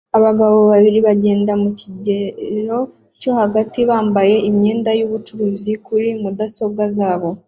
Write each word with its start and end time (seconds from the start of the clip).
Abagabo 0.17 0.57
babiri 0.71 0.99
bageze 1.07 1.51
mu 1.61 1.69
kigero 1.79 2.77
cyo 3.19 3.31
hagati 3.39 3.79
bambaye 3.89 4.35
imyenda 4.49 4.89
yubucuruzi 4.99 5.71
kuri 5.85 6.07
mudasobwa 6.21 6.83
zabo 6.97 7.29